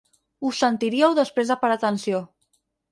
[0.47, 2.25] Ho sentiríeu després de parar atenció.